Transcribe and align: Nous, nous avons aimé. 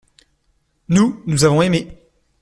Nous, 0.87 1.21
nous 1.27 1.43
avons 1.45 1.61
aimé. 1.61 2.01